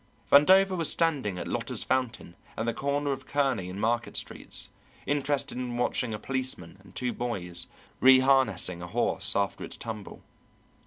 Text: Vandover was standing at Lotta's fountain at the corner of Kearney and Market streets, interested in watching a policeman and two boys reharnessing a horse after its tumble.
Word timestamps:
Vandover 0.31 0.75
was 0.75 0.91
standing 0.91 1.37
at 1.37 1.47
Lotta's 1.47 1.83
fountain 1.83 2.35
at 2.57 2.65
the 2.65 2.73
corner 2.73 3.11
of 3.11 3.27
Kearney 3.27 3.69
and 3.69 3.79
Market 3.79 4.17
streets, 4.17 4.71
interested 5.05 5.59
in 5.59 5.77
watching 5.77 6.11
a 6.11 6.17
policeman 6.17 6.79
and 6.83 6.95
two 6.95 7.13
boys 7.13 7.67
reharnessing 8.01 8.81
a 8.81 8.87
horse 8.87 9.35
after 9.35 9.63
its 9.63 9.77
tumble. 9.77 10.23